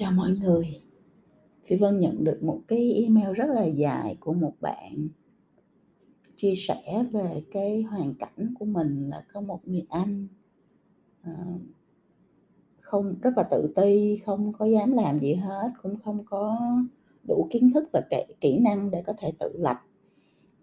[0.00, 0.82] Chào mọi người.
[1.64, 5.08] Phi Vân nhận được một cái email rất là dài của một bạn
[6.36, 10.28] chia sẻ về cái hoàn cảnh của mình là có một người anh
[11.22, 11.32] ờ,
[12.80, 16.58] không rất là tự ti, không có dám làm gì hết, cũng không có
[17.28, 19.76] đủ kiến thức và kỹ, kỹ năng để có thể tự lập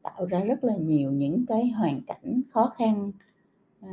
[0.03, 3.11] tạo ra rất là nhiều những cái hoàn cảnh khó khăn
[3.81, 3.89] ờ,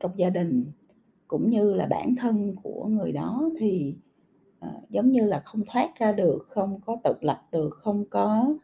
[0.00, 0.72] trong gia đình
[1.28, 3.94] cũng như là bản thân của người đó thì
[4.58, 8.56] à, giống như là không thoát ra được không có tự lập được không có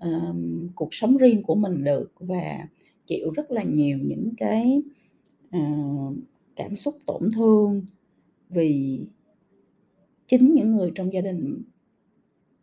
[0.00, 2.68] um, cuộc sống riêng của mình được và
[3.06, 4.82] chịu rất là nhiều những cái
[5.56, 6.14] uh,
[6.56, 7.82] cảm xúc tổn thương
[8.48, 9.00] vì
[10.28, 11.62] chính những người trong gia đình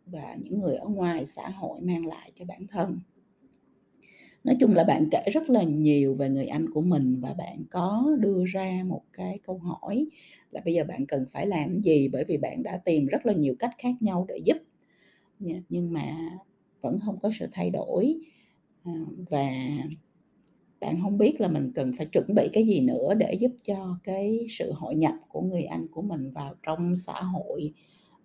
[0.06, 2.98] và những người ở ngoài xã hội mang lại cho bản thân
[4.44, 7.64] nói chung là bạn kể rất là nhiều về người anh của mình và bạn
[7.70, 10.06] có đưa ra một cái câu hỏi
[10.50, 12.08] là bây giờ bạn cần phải làm gì?
[12.08, 14.56] Bởi vì bạn đã tìm rất là nhiều cách khác nhau để giúp.
[15.68, 16.16] Nhưng mà
[16.80, 18.18] vẫn không có sự thay đổi.
[18.84, 18.92] À,
[19.30, 19.50] và
[20.80, 23.98] bạn không biết là mình cần phải chuẩn bị cái gì nữa để giúp cho
[24.04, 27.72] cái sự hội nhập của người anh của mình vào trong xã hội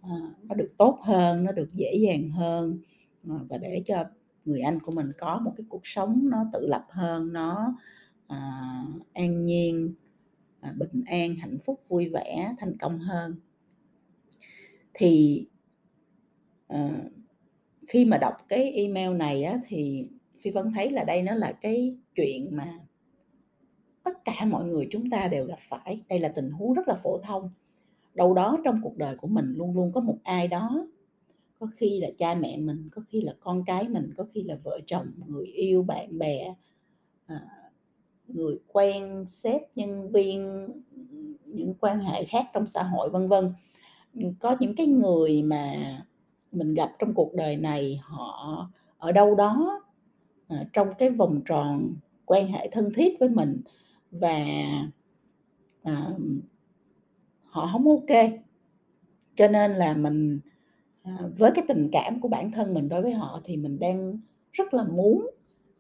[0.02, 0.09] à,
[0.44, 2.80] nó được tốt hơn, nó được dễ dàng hơn
[3.30, 4.03] à, và để cho
[4.50, 7.75] người anh của mình có một cái cuộc sống nó tự lập hơn nó
[8.28, 8.61] à,
[9.14, 9.94] an nhiên
[10.61, 13.36] à, bình an hạnh phúc vui vẻ thành công hơn.
[14.94, 15.45] Thì
[16.67, 16.89] à,
[17.88, 20.08] khi mà đọc cái email này á, thì
[20.41, 22.80] phi vân thấy là đây nó là cái chuyện mà
[24.03, 26.03] tất cả mọi người chúng ta đều gặp phải.
[26.09, 27.50] Đây là tình huống rất là phổ thông.
[28.16, 30.88] Đâu đó trong cuộc đời của mình luôn luôn có một ai đó
[31.60, 34.56] có khi là cha mẹ mình có khi là con cái mình có khi là
[34.64, 36.56] vợ chồng người yêu bạn bè
[37.26, 37.42] à,
[38.28, 40.68] người quen sếp nhân viên
[41.46, 43.53] những quan hệ khác trong xã hội vân vân.
[44.40, 45.74] Có những cái người mà
[46.52, 49.81] mình gặp trong cuộc đời này họ ở đâu đó
[50.48, 51.94] à, trong cái vòng tròn
[52.25, 53.62] quan hệ thân thiết với mình
[54.12, 54.46] và
[55.84, 56.14] à,
[57.46, 58.30] họ không ok.
[59.36, 60.40] Cho nên là mình
[61.04, 64.20] à, với cái tình cảm của bản thân mình đối với họ thì mình đang
[64.52, 65.30] rất là muốn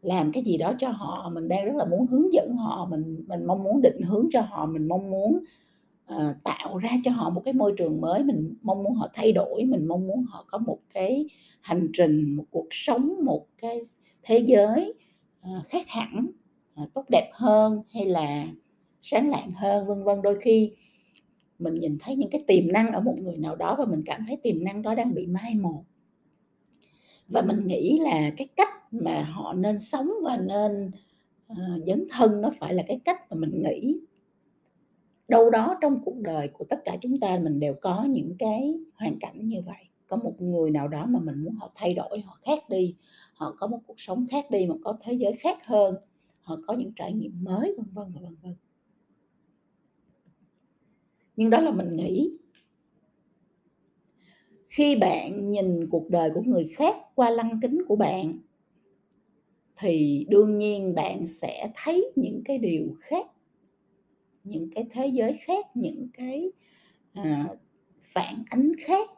[0.01, 3.23] làm cái gì đó cho họ mình đang rất là muốn hướng dẫn họ mình
[3.27, 5.39] mình mong muốn định hướng cho họ mình mong muốn
[6.15, 9.31] uh, tạo ra cho họ một cái môi trường mới mình mong muốn họ thay
[9.31, 11.25] đổi mình mong muốn họ có một cái
[11.61, 13.81] hành trình một cuộc sống một cái
[14.23, 14.93] thế giới
[15.41, 16.27] uh, khác hẳn
[16.83, 18.47] uh, tốt đẹp hơn hay là
[19.01, 20.21] sáng lạng hơn vân vân.
[20.21, 20.71] Đôi khi
[21.59, 24.21] mình nhìn thấy những cái tiềm năng ở một người nào đó và mình cảm
[24.27, 25.83] thấy tiềm năng đó đang bị mai một.
[27.27, 30.91] Và mình nghĩ là cái cách mà họ nên sống và nên
[31.51, 33.99] uh, dấn thân nó phải là cái cách mà mình nghĩ.
[35.27, 38.79] Đâu đó trong cuộc đời của tất cả chúng ta mình đều có những cái
[38.95, 39.83] hoàn cảnh như vậy.
[40.07, 42.95] Có một người nào đó mà mình muốn họ thay đổi họ khác đi
[43.33, 45.95] họ có một cuộc sống khác đi mà có thế giới khác hơn
[46.41, 48.55] họ có những trải nghiệm mới vân vân và vân vân
[51.39, 52.37] nhưng đó là mình nghĩ.
[54.67, 58.39] Khi bạn nhìn cuộc đời của người khác qua lăng kính của bạn
[59.77, 63.27] thì đương nhiên bạn sẽ thấy những cái điều khác
[64.43, 66.51] những cái thế giới khác những cái
[67.13, 67.45] à,
[68.01, 69.09] phản ánh khác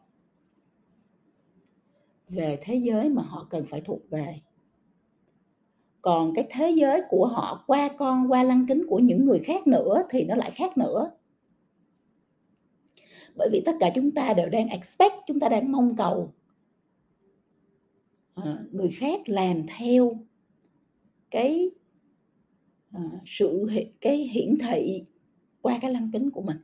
[2.30, 4.42] về thế giới mà họ cần phải thuộc về.
[6.02, 9.68] Còn cái thế giới của họ qua con qua lăng kính của những người khác
[9.68, 11.12] nữa thì nó lại khác nữa
[13.36, 16.34] bởi vì tất cả chúng ta đều đang expect chúng ta đang mong cầu.
[18.34, 20.20] À, người khác làm theo
[21.32, 21.70] cái
[22.92, 23.68] à, sự
[24.02, 25.04] cái hiển thị
[25.62, 26.58] qua cái lăng kính của mình.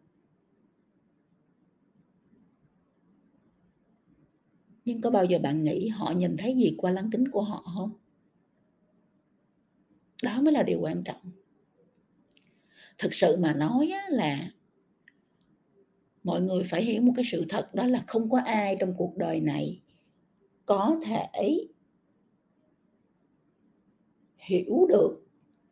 [4.85, 7.63] Nhưng có bao giờ bạn nghĩ họ nhìn thấy gì qua lăng kính của họ
[7.75, 7.91] không?
[10.23, 11.31] Đó mới là điều quan trọng.
[12.97, 14.51] Thực sự mà nói là
[16.27, 19.17] mọi người phải hiểu một cái sự thật đó là không có ai trong cuộc
[19.17, 19.81] đời này
[20.65, 21.67] có thể
[24.37, 25.25] hiểu được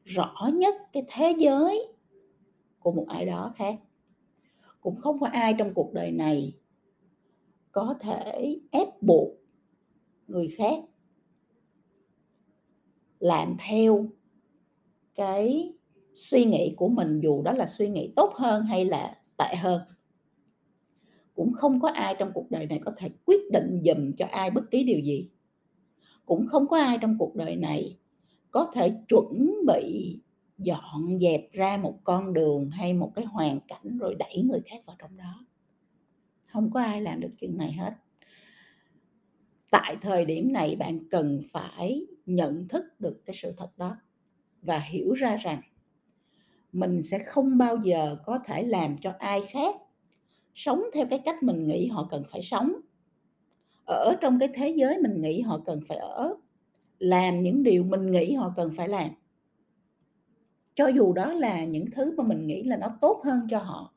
[0.05, 1.87] rõ nhất cái thế giới
[2.79, 3.75] của một ai đó khác.
[4.81, 6.53] Cũng không có ai trong cuộc đời này
[7.71, 9.29] có thể ép buộc
[10.27, 10.79] người khác
[13.19, 14.05] làm theo
[15.15, 15.73] cái
[16.13, 19.81] suy nghĩ của mình, dù đó là suy nghĩ tốt hơn hay là tệ hơn
[21.35, 24.51] cũng không có ai trong cuộc đời này có thể quyết định dùm cho ai
[24.51, 25.29] bất kỳ điều gì.
[26.25, 27.97] Cũng không có ai trong cuộc đời này
[28.51, 30.19] có thể chuẩn bị
[30.57, 34.77] dọn dẹp ra một con đường hay một cái hoàn cảnh rồi đẩy người khác
[34.85, 35.45] vào trong đó.
[36.45, 37.93] Không có ai làm được chuyện này hết.
[39.71, 43.97] Tại thời điểm này, bạn cần phải nhận thức được cái sự thật đó
[44.61, 45.61] và hiểu ra rằng
[46.71, 49.75] mình sẽ không bao giờ có thể làm cho ai khác
[50.55, 52.73] sống theo cái cách mình nghĩ họ cần phải sống.
[53.85, 56.35] Ở trong cái thế giới mình nghĩ họ cần phải ở,
[56.99, 59.09] làm những điều mình nghĩ họ cần phải làm.
[60.75, 63.93] Cho dù đó là những thứ mà mình nghĩ là nó tốt hơn cho họ.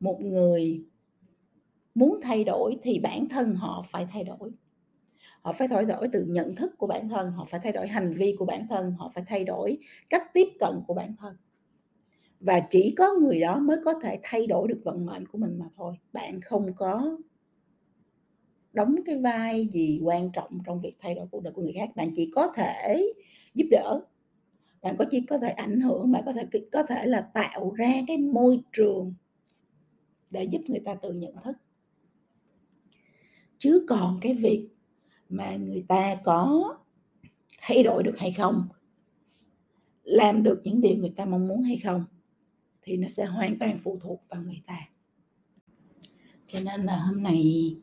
[0.00, 0.84] Một người
[1.94, 4.50] muốn thay đổi thì bản thân họ phải thay đổi
[5.42, 8.14] họ phải thay đổi từ nhận thức của bản thân, họ phải thay đổi hành
[8.14, 9.78] vi của bản thân, họ phải thay đổi
[10.10, 11.36] cách tiếp cận của bản thân.
[12.40, 15.58] Và chỉ có người đó mới có thể thay đổi được vận mệnh của mình
[15.58, 15.94] mà thôi.
[16.12, 17.18] Bạn không có
[18.72, 21.90] đóng cái vai gì quan trọng trong việc thay đổi cuộc đời của người khác.
[21.96, 23.12] Bạn chỉ có thể
[23.54, 24.00] giúp đỡ.
[24.82, 26.42] Bạn có chỉ có thể ảnh hưởng, bạn có thể
[26.72, 29.14] có thể là tạo ra cái môi trường
[30.32, 31.56] để giúp người ta tự nhận thức.
[33.58, 34.68] Chứ còn cái việc
[35.30, 36.76] mà người ta có
[37.58, 38.68] thay đổi được hay không
[40.02, 42.04] làm được những điều người ta mong muốn hay không
[42.82, 44.88] thì nó sẽ hoàn toàn phụ thuộc vào người ta.
[46.46, 47.74] Cho nên là hôm nay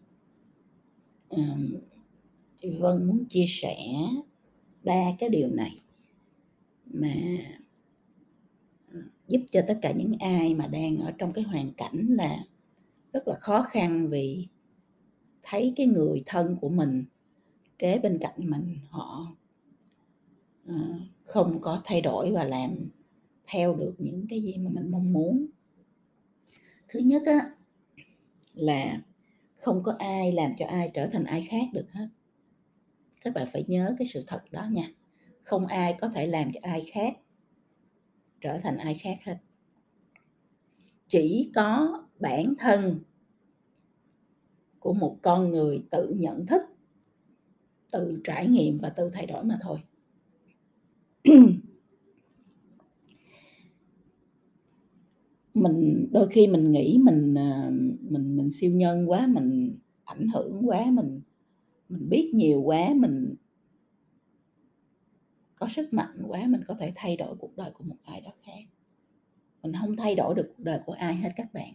[1.29, 1.75] um,
[2.61, 3.75] chị Vân muốn chia sẻ
[4.83, 5.81] ba cái điều này
[6.85, 7.13] mà
[8.93, 12.43] ờ, giúp cho tất cả những ai mà đang ở trong cái hoàn cảnh là
[13.13, 14.47] rất là khó khăn vì
[15.43, 17.05] thấy cái người thân của mình
[17.77, 19.35] kế bên cạnh mình, họ
[20.67, 20.75] ờ,
[21.23, 22.89] không có thay đổi và làm
[23.47, 25.47] theo được những cái gì mà mình mong muốn.
[26.87, 27.51] Thứ nhất á,
[28.53, 29.01] là
[29.55, 32.07] không có ai làm cho ai trở thành ai khác được hết.
[33.21, 34.91] Các bạn phải nhớ cái sự thật đó nha.
[35.43, 37.17] Không ai có thể làm cho ai khác
[38.41, 39.37] trở thành ai khác hết.
[41.07, 42.99] Chỉ có bản thân
[44.79, 46.61] của một con người tự nhận thức
[47.91, 49.79] tự trải nghiệm và tự thay đổi mà thôi.
[55.53, 57.69] Mình, đôi khi mình nghĩ mình à,
[58.01, 61.21] mình mình siêu nhân quá, mình ảnh hưởng quá, mình
[61.89, 63.35] mình biết nhiều quá, mình
[65.55, 68.31] có sức mạnh quá, mình có thể thay đổi cuộc đời của một ai đó
[68.41, 68.61] khác.
[69.63, 71.73] Mình không thay đổi được cuộc đời của ai hết các bạn.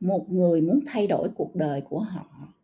[0.00, 2.54] Một người muốn thay đổi cuộc đời của họ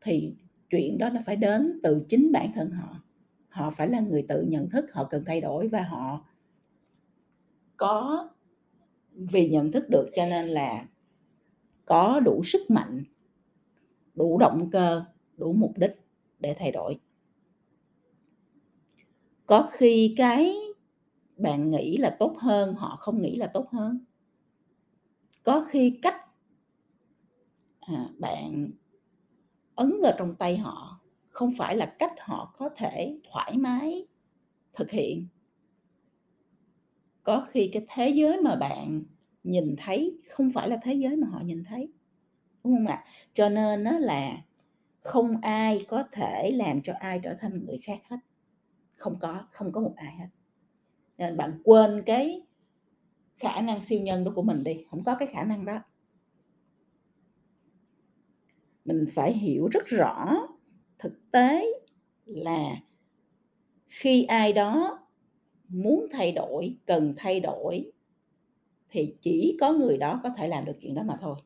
[0.00, 0.34] thì
[0.72, 3.02] chuyện đó nó phải đến từ chính bản thân họ.
[3.48, 6.24] Họ phải là người tự nhận thức họ cần thay đổi và họ
[7.76, 8.28] có
[9.14, 10.86] vì nhận thức được cho nên là
[11.84, 13.04] có đủ sức mạnh
[14.14, 15.04] đủ động cơ
[15.36, 15.92] đủ mục đích
[16.38, 17.00] để thay đổi.
[19.46, 20.56] Có khi cái
[21.36, 24.04] bạn nghĩ là tốt hơn họ không nghĩ là tốt hơn.
[25.42, 26.16] Có khi cách
[27.80, 28.70] à, bạn
[29.82, 34.06] ấn vào trong tay họ, không phải là cách họ có thể thoải mái
[34.74, 35.26] thực hiện.
[37.22, 39.02] Có khi cái thế giới mà bạn
[39.44, 41.92] nhìn thấy không phải là thế giới mà họ nhìn thấy,
[42.64, 43.04] đúng không ạ?
[43.34, 44.36] Cho nên nó là
[45.00, 48.16] không ai có thể làm cho ai trở thành người khác hết.
[48.96, 50.28] Không có không có một ai hết.
[51.18, 52.42] Nên bạn quên cái
[53.36, 55.78] khả năng siêu nhân đó của mình đi, không có cái khả năng đó
[58.84, 60.46] mình phải hiểu rất rõ
[60.98, 61.66] thực tế
[62.26, 62.76] là
[63.86, 64.98] khi ai đó
[65.68, 67.92] muốn thay đổi, cần thay đổi,
[68.90, 71.36] thì chỉ có người đó có thể làm được chuyện đó mà thôi.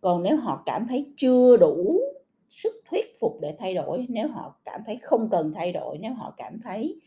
[0.00, 2.00] Còn nếu họ cảm thấy chưa đủ
[2.48, 6.14] sức thuyết phục để thay đổi, nếu họ cảm thấy không cần thay đổi, nếu
[6.14, 7.00] họ cảm thấy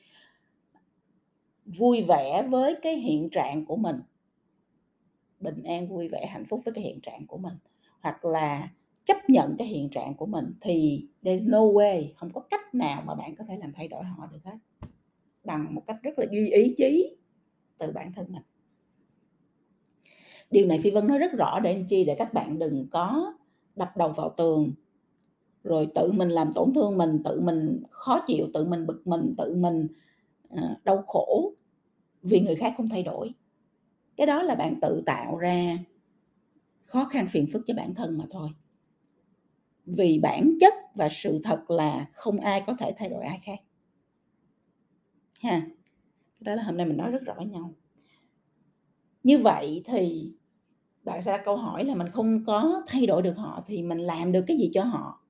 [1.66, 4.02] vui vẻ với cái hiện trạng của mình,
[5.40, 7.54] bình an vui vẻ, hạnh phúc với cái hiện trạng của mình
[8.08, 8.70] hoặc là
[9.06, 13.04] chấp nhận cái hiện trạng của mình thì there's no way, không có cách nào
[13.06, 14.58] mà bạn có thể làm thay đổi họ được hết.
[15.44, 17.18] Bằng một cách rất là duy ý chí
[17.78, 18.42] từ bản thân mình.
[20.52, 23.34] Điều này phi vân nói rất rõ để anh chi, để các bạn đừng có
[23.76, 24.72] đập đầu vào tường.
[25.64, 29.34] Rồi tự mình làm tổn thương mình, tự mình khó chịu, tự mình bực mình,
[29.38, 29.88] tự mình
[30.50, 31.54] ờ, đau khổ
[32.22, 33.34] vì người khác không thay đổi.
[34.18, 35.78] Cái đó là bạn tự tạo ra
[36.88, 38.50] khó khăn phiền phức cho bản thân mà thôi.
[39.86, 43.60] Vì bản chất và sự thật là không ai có thể thay đổi ai khác.
[45.40, 45.68] Ha
[46.40, 47.74] đó là hôm nay mình nói rất rõ với nhau.
[49.24, 50.32] Như vậy thì
[51.04, 54.00] bạn sẽ đặt câu hỏi là mình không có thay đổi được họ thì mình
[54.00, 55.24] làm được cái gì cho họ?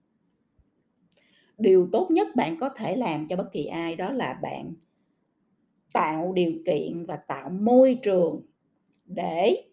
[1.57, 4.73] Điều tốt nhất bạn có thể làm cho bất kỳ ai đó là bạn
[5.93, 8.41] tạo điều kiện và tạo môi trường
[9.05, 9.66] để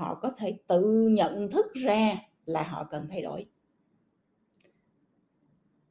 [0.00, 2.16] họ có thể tự nhận thức ra
[2.46, 3.46] là họ cần thay đổi.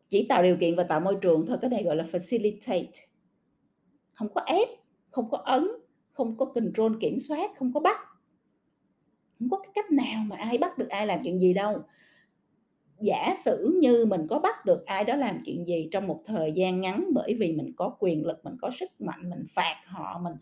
[0.09, 2.91] Chỉ tạo điều kiện và tạo môi trường thôi cái này gọi là facilitate.
[4.13, 4.67] Không có ép
[5.09, 5.67] không có ấn
[6.09, 7.97] không có control kiểm soát không có bắt.
[9.39, 11.83] Không có cái cách nào mà ai bắt được ai làm chuyện gì đâu.
[12.99, 16.51] Giả sử như mình có bắt được ai đó làm chuyện gì trong một thời
[16.51, 20.21] gian ngắn bởi vì mình có quyền lực mình có sức mạnh mình phạt họ
[20.23, 20.33] mình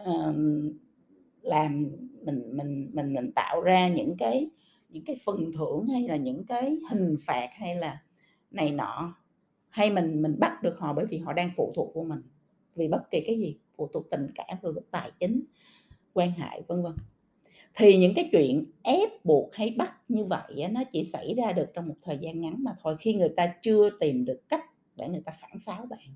[0.00, 0.36] uh,
[1.42, 1.86] làm
[2.24, 4.50] mình mình mình mình tạo ra những cái
[4.88, 8.02] những cái phần thưởng hay là những cái hình phạt hay là
[8.50, 9.14] này nọ.
[9.68, 12.22] Hay mình mình bắt được họ bởi vì họ đang phụ thuộc của mình,
[12.74, 15.42] vì bất kỳ cái gì, phụ thuộc tình cảm, phụ thuộc tài chính,
[16.12, 16.92] quan hệ, vân vân.
[17.74, 21.66] Thì những cái chuyện ép buộc hay bắt như vậy nó chỉ xảy ra được
[21.74, 24.64] trong một thời gian ngắn mà thôi, khi người ta chưa tìm được cách
[24.96, 26.14] để người ta phản pháo bạn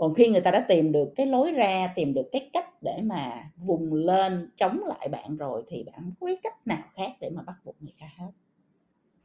[0.00, 3.00] còn khi người ta đã tìm được cái lối ra, tìm được cái cách để
[3.02, 7.12] mà vùng lên, chống lại bạn rồi thì bạn không có cái cách nào khác
[7.20, 8.30] để mà bắt buộc người khác hết.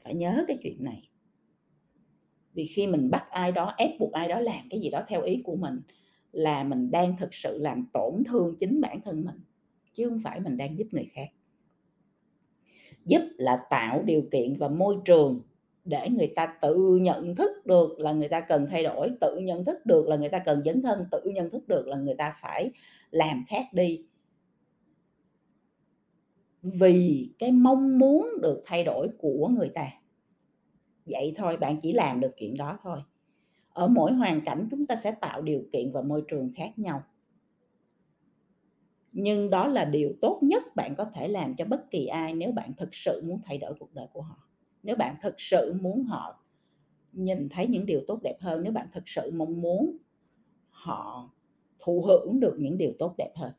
[0.04, 1.10] Phải nhớ cái chuyện này.
[2.54, 5.22] Vì khi mình bắt ai đó, ép buộc ai đó làm cái gì đó theo
[5.22, 5.82] ý của mình
[6.32, 9.40] là mình đang thực sự làm tổn thương chính bản thân mình,
[9.94, 11.28] chứ không phải mình đang giúp người khác.
[13.06, 15.42] Giúp là tạo điều kiện và môi trường
[15.86, 19.66] để người ta tự nhận thức được là người ta cần thay đổi, tự nhận
[19.66, 22.36] thức được là người ta cần dấn thân, tự nhận thức được là người ta
[22.42, 22.72] phải
[23.12, 24.06] làm khác đi.
[26.62, 29.88] Vì cái mong muốn được thay đổi của người ta.
[31.06, 33.00] Vậy thôi, bạn chỉ làm được chuyện đó thôi.
[33.70, 37.04] Ở mỗi hoàn cảnh, chúng ta sẽ tạo điều kiện và môi trường khác nhau.
[39.12, 42.52] Nhưng đó là điều tốt nhất bạn có thể làm cho bất kỳ ai nếu
[42.52, 44.45] bạn thực sự muốn thay đổi cuộc đời của họ
[44.86, 46.40] nếu bạn thực sự muốn họ
[47.14, 49.98] nhìn thấy những điều tốt đẹp hơn, nếu bạn thực sự mong muốn
[50.70, 51.30] họ
[51.80, 53.52] thụ hưởng được những điều tốt đẹp hơn.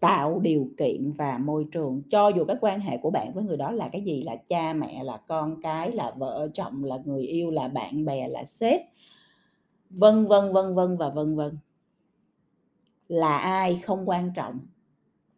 [0.00, 2.02] Tạo điều kiện và môi trường.
[2.10, 4.72] Cho dù cái quan hệ của bạn với người đó là cái gì, là cha
[4.72, 8.80] mẹ, là con cái, là vợ, chồng, là người yêu, là bạn bè, là sếp,
[9.90, 11.58] vân vân vân vân và vân vân.
[13.08, 14.58] Là ai không quan trọng,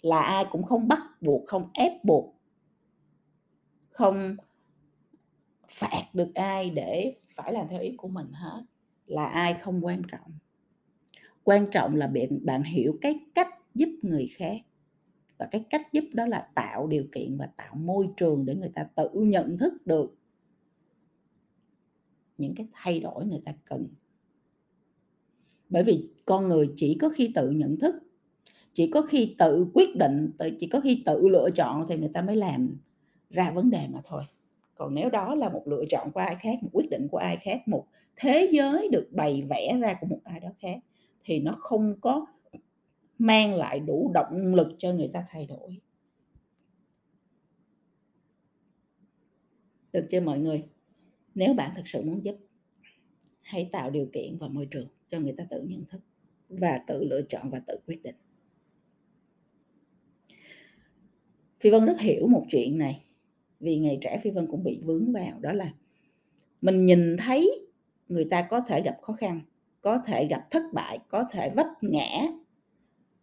[0.02, 2.34] là ai cũng không bắt buộc, không ép buộc
[3.92, 4.36] không
[5.68, 8.62] phạt được ai để phải làm theo ý của mình hết,
[9.06, 10.38] là ai không quan trọng.
[11.44, 14.56] Quan trọng là bạn bạn hiểu cái cách giúp người khác,
[15.38, 18.70] và cái cách giúp đó là tạo điều kiện và tạo môi trường để người
[18.74, 20.14] ta tự nhận thức được
[22.38, 23.88] những cái thay đổi người ta cần.
[25.68, 27.94] Bởi vì con người chỉ có khi tự nhận thức,
[28.72, 30.30] chỉ có khi tự quyết định
[30.60, 32.76] chỉ có khi tự lựa chọn thì người ta mới làm
[33.32, 34.22] ra vấn đề mà thôi.
[34.74, 37.36] Còn nếu đó là một lựa chọn của ai khác, một quyết định của ai
[37.36, 37.86] khác, một
[38.16, 40.78] thế giới được bày vẽ ra của một ai đó khác,
[41.24, 42.26] thì nó không có
[43.18, 45.80] mang lại đủ động lực cho người ta thay đổi.
[49.92, 50.64] Được chưa mọi người?
[51.34, 52.36] Nếu bạn thực sự muốn giúp,
[53.40, 56.00] hãy tạo điều kiện và môi trường cho người ta tự nhận thức
[56.48, 58.16] và tự lựa chọn và tự quyết định.
[61.60, 63.04] Phi vân rất hiểu một chuyện này
[63.62, 65.72] vì ngày trẻ phi vân cũng bị vướng vào đó là
[66.60, 67.66] mình nhìn thấy
[68.08, 69.40] người ta có thể gặp khó khăn
[69.80, 72.26] có thể gặp thất bại có thể vấp ngã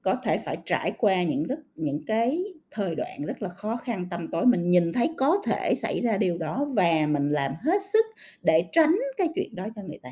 [0.01, 4.07] có thể phải trải qua những rất những cái thời đoạn rất là khó khăn
[4.09, 7.81] tâm tối mình nhìn thấy có thể xảy ra điều đó và mình làm hết
[7.93, 8.05] sức
[8.43, 10.09] để tránh cái chuyện đó cho người ta.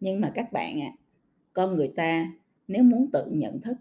[0.00, 0.98] Nhưng mà các bạn ạ à,
[1.52, 2.32] con người ta
[2.68, 3.76] nếu muốn tự nhận thức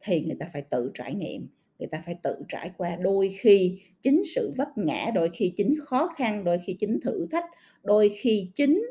[0.00, 3.80] thì người ta phải tự trải nghiệm người ta phải tự trải qua đôi khi
[4.02, 7.44] chính sự vấp ngã, đôi khi chính khó khăn, đôi khi chính thử thách,
[7.82, 8.82] đôi khi chính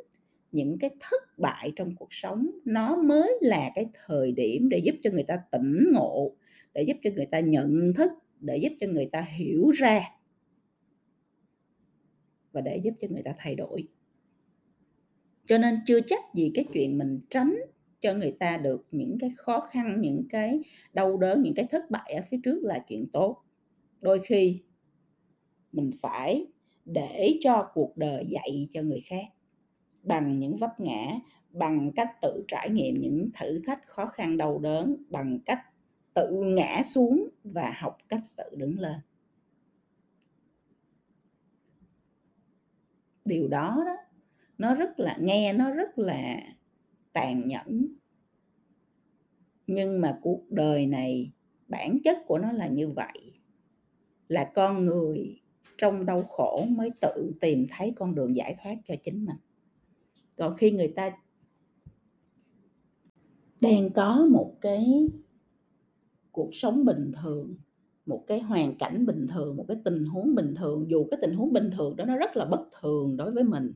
[0.51, 2.47] những cái thất bại trong cuộc sống.
[2.65, 6.35] Nó mới là cái thời điểm để giúp cho người ta tỉnh ngộ,
[6.73, 10.01] để giúp cho người ta nhận thức, để giúp cho người ta hiểu ra
[12.51, 13.87] và để giúp cho người ta thay đổi.
[15.45, 17.55] Cho nên chưa chắc gì cái chuyện mình tránh
[18.03, 20.59] cho người ta được những cái khó khăn, những cái
[20.93, 23.43] đau đớn, những cái thất bại ở phía trước là chuyện tốt.
[24.01, 24.61] Đôi khi
[25.71, 26.45] mình phải
[26.85, 29.25] để cho cuộc đời dạy cho người khác
[30.03, 31.19] bằng những vấp ngã,
[31.49, 35.59] bằng cách tự trải nghiệm những thử thách khó khăn, đau đớn, bằng cách
[36.13, 38.99] tự ngã xuống và học cách tự đứng lên.
[43.25, 43.95] Điều đó đó,
[44.57, 46.39] nó rất là nghe, nó rất là
[47.13, 47.87] tàn nhẫn.
[49.67, 51.31] Nhưng mà cuộc đời này,
[51.67, 53.33] bản chất của nó là như vậy.
[54.27, 55.41] Là con người
[55.77, 59.37] trong đau khổ mới tự tìm thấy con đường giải thoát cho chính mình.
[60.37, 61.11] Còn khi người ta
[63.61, 65.09] đang có một cái
[66.31, 67.55] cuộc sống bình thường,
[68.05, 71.35] một cái hoàn cảnh bình thường, một cái tình huống bình thường, dù cái tình
[71.35, 73.73] huống bình thường đó nó rất là bất thường đối với mình,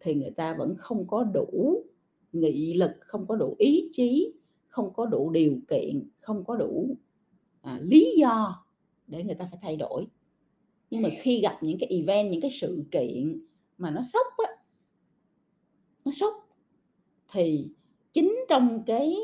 [0.00, 1.84] thì người ta vẫn không có đủ
[2.32, 4.32] nghị lực không có đủ ý chí
[4.68, 6.96] không có đủ điều kiện không có đủ
[7.60, 8.64] à, lý do
[9.06, 10.06] để người ta phải thay đổi.
[10.90, 13.46] Nhưng mà khi gặp những cái event những cái sự kiện
[13.78, 14.56] mà nó sốc á
[16.04, 16.48] nó sốc
[17.32, 17.68] thì
[18.12, 19.16] chính trong cái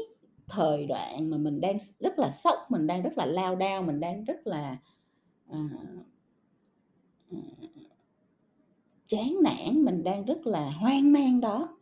[0.49, 4.01] thời đoạn mà mình đang rất là sốc mình đang rất là lao đao mình
[4.01, 4.79] đang rất là
[5.49, 5.69] à,
[7.31, 7.39] à,
[9.07, 11.79] chán nản mình đang rất là hoang mang đó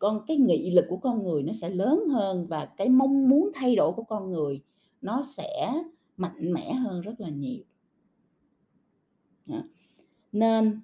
[0.00, 3.50] con, cái nghị lực của con người nó sẽ lớn hơn và cái mong muốn
[3.54, 4.60] thay đổi của con người
[5.02, 5.74] nó sẽ
[6.16, 7.62] mạnh mẽ hơn rất là nhiều.
[10.32, 10.80] Nên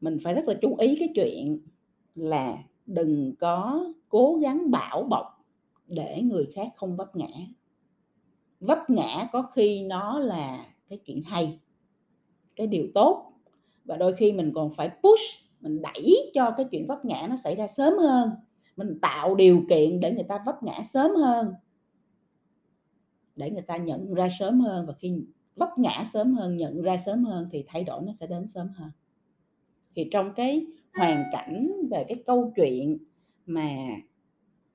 [0.00, 1.58] mình phải rất là chú ý cái chuyện
[2.14, 5.44] là đừng có cố gắng bảo bọc
[5.86, 7.30] để người khác không vấp ngã.
[8.60, 11.58] Vấp ngã có khi nó là cái chuyện hay,
[12.56, 13.30] cái điều tốt
[13.84, 17.36] và đôi khi mình còn phải push mình đẩy cho cái chuyện vấp ngã nó
[17.36, 18.30] xảy ra sớm hơn.
[18.76, 21.54] Mình tạo điều kiện để người ta vấp ngã sớm hơn.
[23.36, 25.12] Để người ta nhận ra sớm hơn và khi
[25.56, 28.68] vấp ngã sớm hơn, nhận ra sớm hơn thì thay đổi nó sẽ đến sớm
[28.68, 28.90] hơn.
[29.94, 32.98] Thì trong cái hoàn cảnh về cái câu chuyện
[33.46, 33.68] mà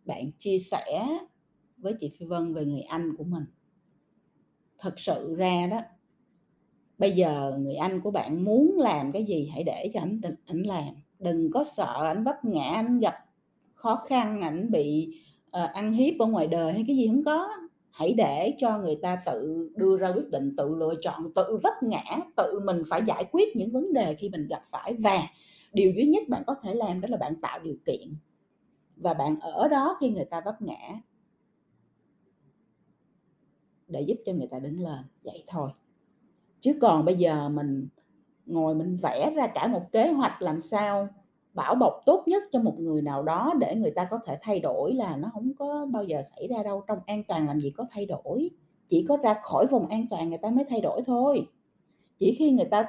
[0.05, 1.07] bạn chia sẻ
[1.77, 3.43] với chị Phi Vân về người anh của mình,
[4.77, 5.81] thật sự ra đó
[6.99, 10.63] bây giờ người anh của bạn muốn làm cái gì hãy để cho anh ảnh
[10.63, 10.95] làm.
[11.19, 13.15] Đừng có sợ ảnh vấp ngã anh gặp
[13.73, 17.49] khó khăn ảnh bị uh, ăn hiếp ở ngoài đời hay cái gì không có.
[17.91, 21.73] Hãy để cho người ta tự đưa ra quyết định tự lựa chọn tự vấp
[21.83, 22.03] ngã
[22.35, 24.93] tự mình phải giải quyết những vấn đề khi mình gặp phải.
[24.99, 25.17] Và
[25.73, 28.15] điều duy nhất bạn có thể làm đó là bạn tạo điều kiện.
[28.95, 31.01] Và bạn ở đó khi người ta vấp ngã
[33.87, 34.99] để giúp cho người ta đứng lên.
[35.23, 35.69] Vậy thôi
[36.59, 37.87] chứ còn bây giờ mình
[38.45, 41.07] ngồi mình vẽ ra cả một kế hoạch làm sao
[41.53, 44.59] bảo bọc tốt nhất cho một người nào đó để người ta có thể thay
[44.59, 46.83] đổi là nó không có bao giờ xảy ra đâu.
[46.87, 48.49] Trong an toàn làm gì có thay đổi.
[48.87, 51.47] Chỉ có ra khỏi vùng an toàn người ta mới thay đổi thôi.
[52.17, 52.85] Chỉ khi người ta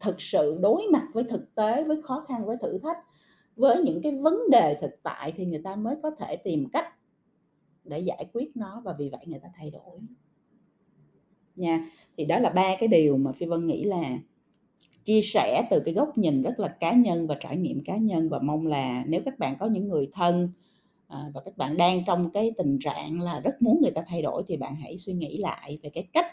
[0.00, 2.98] thực sự đối mặt với thực tế, với khó khăn, với thử thách,
[3.56, 6.86] với những cái vấn đề thực tại thì người ta mới có thể tìm cách
[7.84, 8.82] để giải quyết nó.
[8.84, 10.00] Và vì vậy người ta thay đổi.
[11.56, 14.18] Nha thì đó là ba cái điều mà phi vân nghĩ là
[15.04, 18.28] chia sẻ từ cái góc nhìn rất là cá nhân và trải nghiệm cá nhân
[18.28, 20.48] và mong là nếu các bạn có những người thân
[21.08, 24.22] à, và các bạn đang trong cái tình trạng là rất muốn người ta thay
[24.22, 26.26] đổi thì bạn hãy suy nghĩ lại về cái cách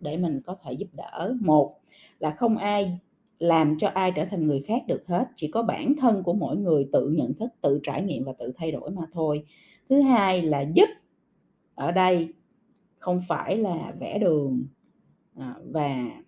[0.00, 1.34] để mình có thể giúp đỡ.
[1.40, 1.70] Một
[2.18, 2.98] là không ai
[3.38, 6.56] làm cho ai trở thành người khác được hết, chỉ có bản thân của mỗi
[6.56, 9.44] người tự nhận thức, tự trải nghiệm và tự thay đổi mà thôi.
[9.88, 10.88] Thứ hai là giúp
[11.74, 12.28] ở đây
[12.98, 14.66] không phải là vẽ đường.
[15.36, 16.22] Ờ, và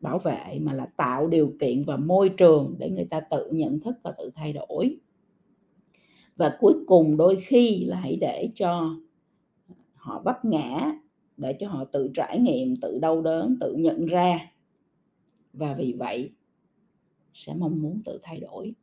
[0.00, 3.80] bảo vệ mà là tạo điều kiện và môi trường để người ta tự nhận
[3.80, 4.98] thức và tự thay đổi.
[6.36, 8.96] Và cuối cùng đôi khi là hãy để cho
[9.94, 10.92] họ vấp ngã
[11.36, 14.52] để cho họ tự trải nghiệm tự đau đớn tự nhận ra.
[15.52, 16.30] Và vì vậy
[17.34, 18.74] sẽ mong muốn tự thay đổi.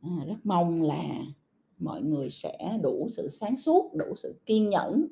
[0.00, 1.24] À, rất mong là
[1.78, 5.06] mọi người sẽ đủ sự sáng suốt đủ sự kiên nhẫn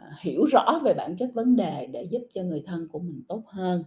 [0.00, 3.22] À, hiểu rõ về bản chất vấn đề để giúp cho người thân của mình
[3.28, 3.84] tốt hơn.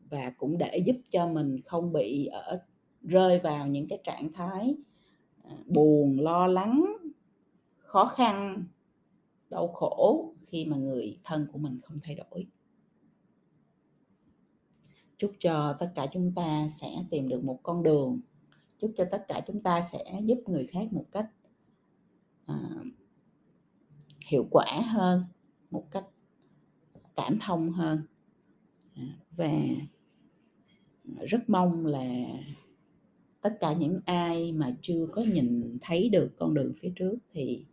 [0.00, 2.60] Và cũng để giúp cho mình không bị ở
[3.02, 4.74] rơi vào những cái trạng thái
[5.44, 6.96] à, buồn lo lắng
[7.76, 8.64] khó khăn
[9.50, 12.46] đau khổ khi mà người thân của mình không thay đổi.
[15.16, 18.20] Chúc cho tất cả chúng ta sẽ tìm được một con đường.
[18.78, 21.30] Chúc cho tất cả chúng ta sẽ giúp người khác một cách
[22.52, 22.86] uh,
[24.28, 25.24] hiệu quả hơn,
[25.70, 26.04] một cách
[26.92, 28.02] ờ, cảm thông hơn.
[28.94, 29.02] À,
[29.36, 29.52] và
[31.18, 32.26] ờ, rất mong là
[33.40, 37.64] tất cả những ai mà chưa có nhìn thấy được con đường phía trước thì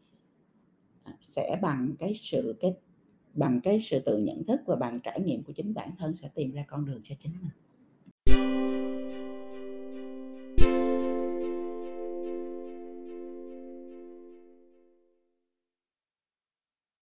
[1.04, 2.74] ờ, sẽ bằng cái sự, cái,
[3.34, 6.30] bằng cái sự tự nhận thức và bằng trải nghiệm của chính bản thân sẽ
[6.36, 7.65] tìm ra con đường cho chính mình.